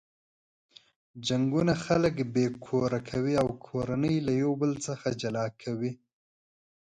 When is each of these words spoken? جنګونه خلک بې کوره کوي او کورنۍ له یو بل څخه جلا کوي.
جنګونه 1.27 1.73
خلک 1.85 2.15
بې 2.33 2.45
کوره 2.65 2.99
کوي 3.09 3.33
او 3.41 3.47
کورنۍ 3.65 4.15
له 4.27 4.33
یو 4.43 4.51
بل 4.61 4.71
څخه 4.87 5.07
جلا 5.21 5.45
کوي. 5.61 5.91